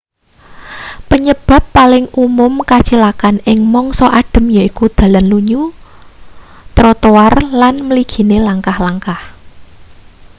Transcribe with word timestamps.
penyebab 1.09 1.61
paling 1.75 2.05
umum 2.25 2.53
kacilakan 2.71 3.35
ing 3.51 3.59
mangsa 3.75 4.05
adhem 4.19 4.45
yaiku 4.57 4.85
dalan 4.99 5.25
lunyu 5.31 5.63
troroar 6.75 6.95
trotoar 7.03 7.33
lan 7.59 7.75
mligine 7.89 8.37
langkah-langkah 8.47 9.21